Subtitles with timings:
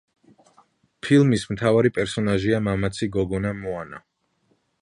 [1.07, 4.05] ფილმის მთავარი პერსონაჟია მამაცი გოგონა მოანა.